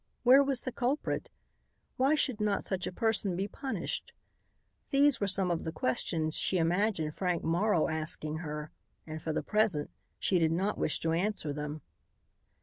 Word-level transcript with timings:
Where 0.23 0.41
was 0.41 0.61
the 0.63 0.71
culprit? 0.71 1.29
Why 1.95 2.15
should 2.15 2.41
not 2.41 2.63
such 2.63 2.87
a 2.87 2.91
person 2.91 3.35
be 3.35 3.47
punished? 3.47 4.13
These 4.89 5.21
were 5.21 5.27
some 5.27 5.51
of 5.51 5.63
the 5.63 5.71
questions 5.71 6.35
she 6.35 6.57
imagined 6.57 7.13
Frank 7.13 7.43
Morrow 7.43 7.87
asking 7.87 8.37
her, 8.37 8.71
and, 9.05 9.21
for 9.21 9.31
the 9.31 9.43
present, 9.43 9.91
she 10.17 10.39
did 10.39 10.51
not 10.53 10.79
wish 10.79 10.99
to 11.01 11.11
answer 11.11 11.53
them. 11.53 11.83